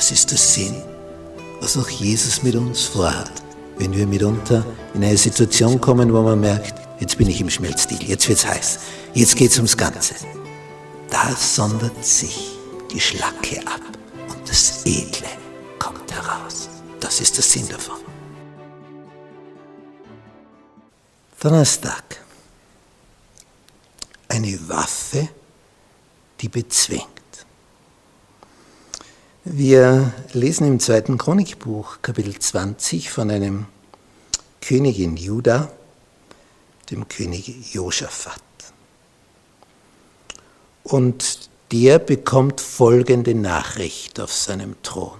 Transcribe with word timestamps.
Das 0.00 0.10
ist 0.10 0.30
der 0.30 0.38
Sinn, 0.38 0.82
was 1.60 1.76
auch 1.76 1.90
Jesus 1.90 2.42
mit 2.42 2.54
uns 2.54 2.84
vorhat. 2.84 3.30
Wenn 3.76 3.92
wir 3.92 4.06
mitunter 4.06 4.64
in 4.94 5.04
eine 5.04 5.18
Situation 5.18 5.78
kommen, 5.78 6.10
wo 6.10 6.22
man 6.22 6.40
merkt, 6.40 6.72
jetzt 7.00 7.18
bin 7.18 7.28
ich 7.28 7.38
im 7.38 7.50
Schmelzstil, 7.50 8.02
jetzt 8.04 8.26
wird's 8.26 8.46
heiß, 8.46 8.78
jetzt 9.12 9.36
geht's 9.36 9.58
ums 9.58 9.76
Ganze. 9.76 10.14
Da 11.10 11.36
sondert 11.36 12.02
sich 12.02 12.52
die 12.90 12.98
Schlacke 12.98 13.60
ab 13.66 13.82
und 14.30 14.48
das 14.48 14.86
Edle 14.86 15.28
kommt 15.78 16.10
heraus. 16.10 16.70
Das 16.98 17.20
ist 17.20 17.36
der 17.36 17.44
Sinn 17.44 17.68
davon. 17.68 17.98
Donnerstag. 21.40 22.24
Eine 24.28 24.58
Waffe, 24.66 25.28
die 26.40 26.48
bezwingt. 26.48 27.19
Wir 29.44 30.12
lesen 30.34 30.66
im 30.66 30.80
zweiten 30.80 31.16
Chronikbuch, 31.16 32.02
Kapitel 32.02 32.38
20, 32.38 33.10
von 33.10 33.30
einem 33.30 33.64
König 34.60 34.98
in 35.00 35.16
Juda, 35.16 35.72
dem 36.90 37.08
König 37.08 37.72
Josaphat. 37.72 38.42
Und 40.82 41.48
der 41.72 41.98
bekommt 41.98 42.60
folgende 42.60 43.34
Nachricht 43.34 44.20
auf 44.20 44.30
seinem 44.30 44.74
Thron. 44.82 45.16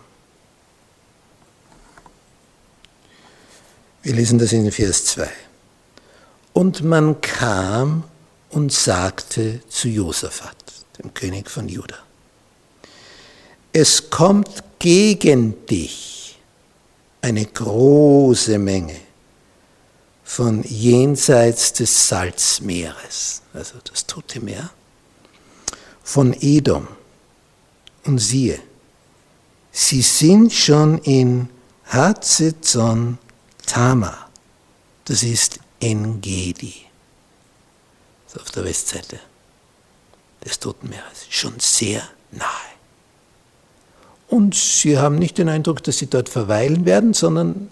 Wir 4.02 4.12
lesen 4.12 4.38
das 4.38 4.52
in 4.52 4.70
Vers 4.70 5.06
2. 5.06 5.30
Und 6.52 6.82
man 6.82 7.22
kam 7.22 8.04
und 8.50 8.70
sagte 8.70 9.62
zu 9.70 9.88
Josaphat, 9.88 10.56
dem 10.98 11.14
König 11.14 11.50
von 11.50 11.70
Juda, 11.70 11.96
es 13.72 14.10
kommt 14.10 14.62
gegen 14.78 15.66
dich 15.66 16.38
eine 17.22 17.44
große 17.44 18.58
Menge 18.58 18.98
von 20.24 20.62
jenseits 20.62 21.72
des 21.72 22.08
Salzmeeres, 22.08 23.42
also 23.52 23.78
das 23.84 24.06
Tote 24.06 24.40
Meer, 24.40 24.70
von 26.02 26.34
Edom. 26.40 26.88
Und 28.04 28.18
siehe, 28.18 28.60
sie 29.70 30.02
sind 30.02 30.52
schon 30.52 30.98
in 30.98 31.48
Hatzezon 31.86 33.18
Tama, 33.66 34.30
das 35.04 35.22
ist 35.22 35.60
Engedi, 35.80 36.86
auf 38.34 38.50
der 38.52 38.64
Westseite 38.64 39.20
des 40.44 40.58
Toten 40.58 40.88
Meeres, 40.88 41.26
schon 41.28 41.58
sehr 41.60 42.02
nahe. 42.30 42.69
Und 44.30 44.54
sie 44.54 44.96
haben 44.96 45.16
nicht 45.16 45.38
den 45.38 45.48
Eindruck, 45.48 45.82
dass 45.82 45.98
sie 45.98 46.06
dort 46.06 46.28
verweilen 46.28 46.84
werden, 46.84 47.14
sondern 47.14 47.68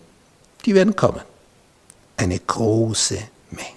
die 0.67 0.75
werden 0.75 0.97
kommen. 0.97 1.23
Eine 2.17 2.41
große 2.41 3.17
Menge. 3.53 3.69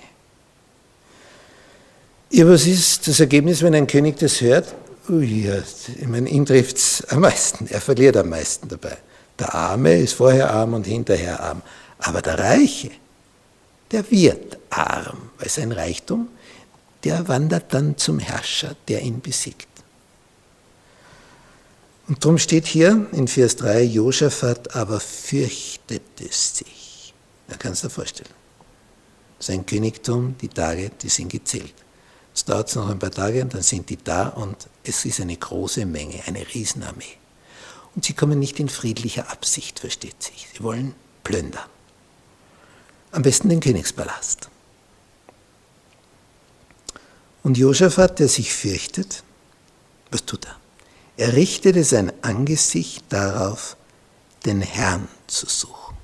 Ja, 2.31 2.47
was 2.47 2.65
ist 2.65 3.07
das 3.07 3.19
Ergebnis, 3.19 3.61
wenn 3.61 3.75
ein 3.75 3.85
König 3.85 4.17
das 4.17 4.41
hört? 4.41 4.73
Ui, 5.09 5.45
ja, 5.45 5.57
ich 5.99 6.07
meine, 6.07 6.27
ihn 6.27 6.45
trifft 6.45 6.77
es 6.77 7.05
am 7.09 7.21
meisten. 7.21 7.67
Er 7.67 7.81
verliert 7.81 8.17
am 8.17 8.29
meisten 8.29 8.67
dabei. 8.67 8.97
Der 9.37 9.53
Arme 9.53 9.97
ist 9.99 10.13
vorher 10.13 10.49
arm 10.51 10.73
und 10.73 10.87
hinterher 10.87 11.39
arm. 11.39 11.61
Aber 11.99 12.23
der 12.23 12.39
Reiche, 12.39 12.89
der 13.91 14.09
wird 14.09 14.57
arm, 14.71 15.29
weil 15.37 15.49
sein 15.49 15.71
Reichtum, 15.71 16.29
der 17.03 17.27
wandert 17.27 17.73
dann 17.73 17.95
zum 17.97 18.17
Herrscher, 18.17 18.75
der 18.87 19.01
ihn 19.01 19.21
besiegt. 19.21 19.67
Und 22.11 22.25
darum 22.25 22.37
steht 22.37 22.67
hier 22.67 23.07
in 23.13 23.29
Vers 23.29 23.55
3, 23.55 23.83
Josaphat 23.83 24.75
aber 24.75 24.99
fürchtete 24.99 26.27
sich. 26.29 27.13
Er 27.47 27.55
kann 27.55 27.71
es 27.71 27.79
dir 27.79 27.89
vorstellen. 27.89 28.33
Sein 29.39 29.65
Königtum, 29.65 30.35
die 30.41 30.49
Tage, 30.49 30.91
die 31.01 31.07
sind 31.07 31.29
gezählt. 31.29 31.73
Es 32.35 32.43
dauert 32.43 32.75
noch 32.75 32.89
ein 32.89 32.99
paar 32.99 33.11
Tage 33.11 33.41
und 33.41 33.53
dann 33.53 33.61
sind 33.61 33.89
die 33.89 33.95
da 33.95 34.27
und 34.27 34.67
es 34.83 35.05
ist 35.05 35.21
eine 35.21 35.37
große 35.37 35.85
Menge, 35.85 36.21
eine 36.27 36.45
Riesenarmee. 36.53 37.15
Und 37.95 38.03
sie 38.03 38.11
kommen 38.11 38.39
nicht 38.39 38.59
in 38.59 38.67
friedlicher 38.67 39.31
Absicht, 39.31 39.79
versteht 39.79 40.21
sich. 40.21 40.49
Sie 40.53 40.61
wollen 40.63 40.93
plündern. 41.23 41.63
Am 43.13 43.21
besten 43.21 43.47
den 43.47 43.61
Königspalast. 43.61 44.49
Und 47.41 47.57
Josaphat, 47.57 48.19
der 48.19 48.27
sich 48.27 48.53
fürchtet, 48.53 49.23
was 50.11 50.25
tut 50.25 50.43
er? 50.43 50.60
Er 51.21 51.33
richtete 51.33 51.83
sein 51.83 52.11
Angesicht 52.23 53.03
darauf, 53.09 53.77
den 54.43 54.59
Herrn 54.61 55.07
zu 55.27 55.45
suchen. 55.45 55.95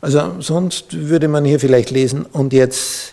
Also 0.00 0.40
sonst 0.40 0.94
würde 0.94 1.28
man 1.28 1.44
hier 1.44 1.60
vielleicht 1.60 1.90
lesen, 1.90 2.24
und 2.24 2.54
jetzt 2.54 3.12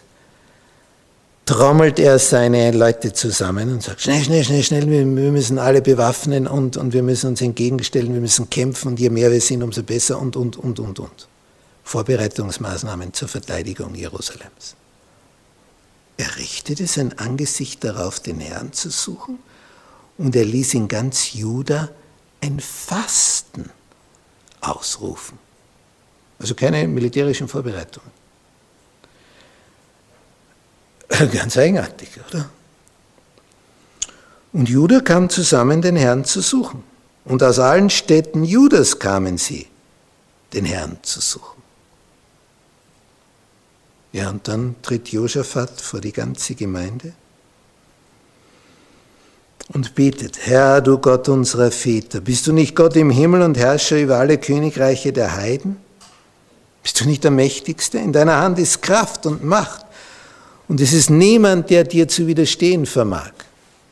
trommelt 1.46 2.00
er 2.00 2.18
seine 2.18 2.72
Leute 2.72 3.12
zusammen 3.12 3.74
und 3.74 3.84
sagt, 3.84 4.04
schnell, 4.04 4.24
schnell, 4.24 4.46
schnell, 4.46 4.64
schnell, 4.64 4.90
wir, 4.90 5.06
müssen 5.06 5.59
alle 5.59 5.81
bewaffnen 5.81 6.48
und, 6.48 6.78
und 6.78 6.94
wir 6.94 7.04
müssen 7.04 7.31
uns 7.31 7.42
entgegenstellen, 7.42 8.14
wir 8.14 8.22
müssen 8.22 8.50
kämpfen 8.50 8.88
und 8.88 9.00
je 9.02 9.09
mehr 9.09 9.30
wir 9.34 9.42
sind, 9.42 9.64
umso 9.64 9.84
besser 9.84 10.18
und, 10.18 10.38
und, 10.38 10.56
und, 10.56 10.80
und, 10.80 10.98
und. 10.98 11.28
Vorbereitungsmaßnahmen 11.84 13.12
zur 13.12 13.28
Verteidigung 13.28 13.94
Jerusalems. 13.94 14.78
Er 16.16 16.38
richtete 16.38 16.88
sein 16.88 17.20
Angesicht 17.20 17.84
darauf, 17.84 18.22
den 18.22 18.40
Herrn 18.40 18.72
zu 18.72 18.90
suchen, 18.90 19.40
und 20.18 20.36
er 20.36 20.46
ließ 20.46 20.74
in 20.76 20.88
ganz 20.88 21.34
Juda 21.34 21.90
ein 22.42 22.59
Fasten 22.59 23.70
ausrufen. 24.62 25.38
Also 26.40 26.56
keine 26.56 26.88
militärischen 26.88 27.48
Vorbereitungen. 27.48 28.12
Ganz 31.31 31.58
eigenartig, 31.58 32.09
oder? 32.28 32.50
Und 34.52 34.70
Juda 34.70 35.00
kam 35.00 35.30
zusammen, 35.30 35.81
den 35.81 35.96
Herrn 35.96 36.25
zu 36.25 36.42
suchen. 36.42 36.84
Und 37.25 37.42
aus 37.42 37.59
allen 37.59 37.90
Städten 37.90 38.44
Judas 38.44 39.00
kamen 39.00 39.38
sie, 39.38 39.68
den 40.54 40.66
Herrn 40.66 40.98
zu 41.02 41.22
suchen. 41.22 41.62
Ja, 44.14 44.30
und 44.30 44.48
dann 44.48 44.75
tritt 44.81 45.09
Josaphat 45.09 45.81
vor 45.81 46.00
die 46.00 46.14
ganze 46.14 46.56
Gemeinde 46.56 47.14
und 49.74 49.96
betet, 49.96 50.38
Herr, 50.46 50.81
du 50.81 50.98
Gott 50.98 51.28
unserer 51.30 51.72
Väter, 51.72 52.22
bist 52.22 52.48
du 52.48 52.53
nicht 52.53 52.76
Gott 52.76 52.96
im 52.96 53.09
Himmel 53.09 53.42
und 53.42 53.58
Herrscher 53.58 54.00
über 54.00 54.18
alle 54.18 54.38
Königreiche 54.38 55.12
der 55.12 55.36
Heiden? 55.36 55.78
Bist 56.84 57.01
du 57.01 57.06
nicht 57.06 57.24
der 57.24 57.31
Mächtigste? 57.31 57.98
In 57.98 58.13
deiner 58.13 58.38
Hand 58.38 58.60
ist 58.60 58.81
Kraft 58.81 59.25
und 59.25 59.44
Macht 59.44 59.86
und 60.68 60.81
es 60.81 60.94
ist 60.94 61.10
niemand, 61.10 61.69
der 61.69 61.84
dir 61.84 62.07
zu 62.07 62.28
widerstehen 62.28 62.86
vermag. 62.86 63.31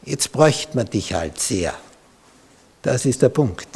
Jetzt 0.05 0.31
bräuchte 0.31 0.75
man 0.75 0.85
dich 0.87 1.13
halt 1.13 1.39
sehr. 1.39 1.73
Das 2.81 3.05
ist 3.05 3.21
der 3.21 3.29
Punkt. 3.29 3.67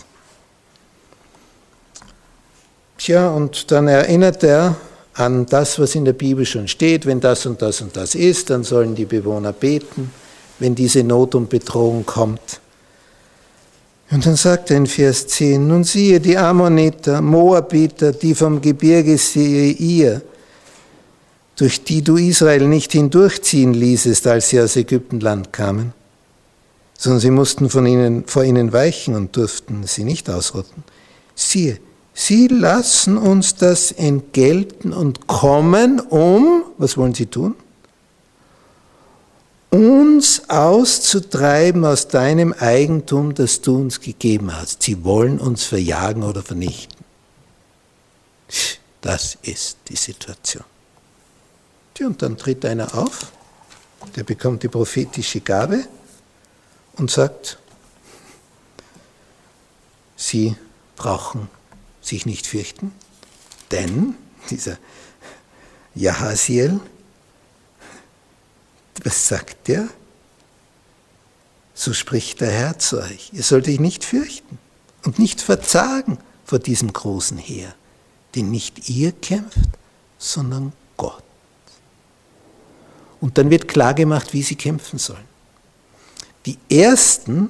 Tja, 2.98 3.30
und 3.30 3.72
dann 3.72 3.88
erinnert 3.88 4.44
er 4.44 4.76
an 5.14 5.46
das, 5.46 5.80
was 5.80 5.96
in 5.96 6.06
der 6.06 6.14
Bibel 6.14 6.46
schon 6.46 6.68
steht. 6.68 7.06
Wenn 7.06 7.20
das 7.20 7.46
und 7.46 7.62
das 7.62 7.82
und 7.82 7.96
das 7.96 8.16
ist, 8.16 8.50
dann 8.50 8.64
sollen 8.64 8.96
die 8.96 9.06
Bewohner 9.06 9.54
beten, 9.54 10.12
wenn 10.60 10.76
diese 10.76 11.04
Not 11.04 11.36
und 11.36 11.50
Bedrohung 11.50 12.06
kommt. 12.06 12.60
Und 14.10 14.26
dann 14.26 14.36
sagt 14.36 14.72
er 14.72 14.78
in 14.78 14.88
Vers 14.88 15.28
10, 15.28 15.68
nun 15.68 15.84
siehe 15.84 16.20
die 16.20 16.38
Ammoniter, 16.38 17.22
Moabiter, 17.22 18.14
die 18.14 18.34
vom 18.34 18.62
Gebirge 18.62 19.18
Seir, 19.18 20.22
durch 21.58 21.84
die 21.84 22.02
du 22.02 22.16
Israel 22.16 22.68
nicht 22.68 22.94
hindurchziehen 22.94 23.74
ließest, 23.74 24.26
als 24.28 24.50
sie 24.50 24.62
aus 24.62 24.76
Ägyptenland 24.76 25.52
kamen, 25.52 25.94
sondern 26.98 27.20
sie 27.20 27.32
mussten 27.32 27.70
von 27.70 27.86
ihnen, 27.86 28.26
vor 28.28 28.44
ihnen 28.44 28.72
weichen 28.72 29.16
und 29.16 29.36
durften 29.36 29.84
sie 29.86 30.04
nicht 30.04 30.30
ausrotten. 30.30 30.84
Siehe, 31.36 31.80
Sie 32.20 32.48
lassen 32.48 33.16
uns 33.16 33.54
das 33.54 33.92
entgelten 33.92 34.92
und 34.92 35.28
kommen, 35.28 36.00
um, 36.00 36.64
was 36.80 36.98
wollen 36.98 37.14
Sie 37.14 37.28
tun? 37.28 37.54
Uns 39.70 40.50
auszutreiben 40.50 41.84
aus 41.86 42.08
deinem 42.08 42.54
Eigentum, 42.54 43.34
das 43.34 43.62
du 43.62 43.76
uns 43.76 44.00
gegeben 44.00 44.56
hast. 44.56 44.84
Sie 44.84 45.04
wollen 45.04 45.40
uns 45.40 45.66
verjagen 45.66 46.24
oder 46.24 46.42
vernichten. 46.42 46.98
Das 49.02 49.38
ist 49.42 49.78
die 49.90 49.96
Situation. 49.96 50.64
Und 52.00 52.22
dann 52.22 52.38
tritt 52.38 52.64
einer 52.64 52.96
auf, 52.96 53.32
der 54.16 54.24
bekommt 54.24 54.64
die 54.64 54.68
prophetische 54.68 55.42
Gabe 55.42 55.88
und 56.98 57.10
sagt, 57.10 57.58
Sie 60.16 60.56
brauchen 60.96 61.48
sich 62.02 62.26
nicht 62.26 62.48
fürchten, 62.48 62.92
denn 63.72 64.16
dieser 64.50 64.78
Jahaziel, 65.94 66.80
was 69.06 69.28
sagt 69.28 69.68
der? 69.68 69.88
So 71.74 71.94
spricht 71.94 72.42
der 72.42 72.52
Herr 72.52 72.80
zu 72.80 73.00
euch. 73.00 73.30
Ihr 73.34 73.44
sollt 73.44 73.68
euch 73.68 73.80
nicht 73.80 74.04
fürchten 74.04 74.58
und 75.06 75.20
nicht 75.20 75.42
verzagen 75.42 76.18
vor 76.46 76.60
diesem 76.60 76.92
großen 76.92 77.38
Heer, 77.38 77.74
denn 78.36 78.50
nicht 78.50 78.90
ihr 78.90 79.12
kämpft, 79.12 79.70
sondern 80.18 80.74
Gott. 80.96 81.24
Und 83.22 83.38
dann 83.38 83.50
wird 83.50 83.68
klar 83.68 83.94
gemacht, 83.94 84.34
wie 84.34 84.44
sie 84.44 84.56
kämpfen 84.56 85.00
sollen. 85.00 85.28
Die 86.46 86.58
Ersten, 86.70 87.50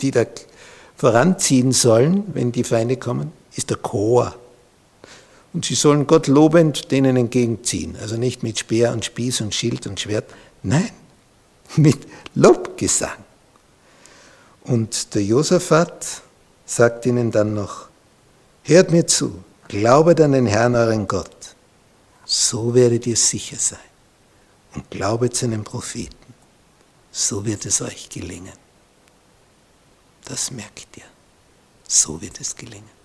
die 0.00 0.10
da 0.10 0.24
voranziehen 0.96 1.72
sollen, 1.72 2.24
wenn 2.34 2.52
die 2.52 2.64
Feinde 2.64 2.96
kommen, 2.96 3.32
ist 3.54 3.70
der 3.70 3.76
Chor. 3.76 4.34
Und 5.52 5.66
sie 5.66 5.74
sollen 5.74 6.06
Gott 6.06 6.28
lobend 6.28 6.90
denen 6.90 7.16
entgegenziehen. 7.16 7.96
Also 8.00 8.16
nicht 8.16 8.42
mit 8.42 8.58
Speer 8.58 8.92
und 8.92 9.04
Spieß 9.04 9.42
und 9.42 9.54
Schild 9.54 9.86
und 9.86 10.00
Schwert. 10.00 10.32
Nein, 10.62 10.90
mit 11.76 12.06
Lobgesang. 12.34 13.24
Und 14.62 15.14
der 15.14 15.24
Josaphat 15.24 16.22
sagt 16.64 17.04
ihnen 17.06 17.30
dann 17.30 17.54
noch, 17.54 17.88
hört 18.62 18.92
mir 18.92 19.06
zu, 19.06 19.42
glaubet 19.68 20.20
an 20.20 20.32
den 20.32 20.46
Herrn 20.46 20.74
euren 20.76 21.08
Gott, 21.08 21.56
so 22.24 22.74
werdet 22.74 23.06
ihr 23.06 23.16
sicher 23.16 23.56
sein. 23.58 23.78
Und 24.74 24.88
glaubet 24.90 25.36
seinen 25.36 25.64
Propheten, 25.64 26.16
so 27.10 27.44
wird 27.44 27.66
es 27.66 27.82
euch 27.82 28.08
gelingen. 28.08 28.54
Das 30.24 30.50
merkt 30.50 30.96
ihr. 30.96 31.04
So 31.86 32.22
wird 32.22 32.40
es 32.40 32.56
gelingen. 32.56 33.01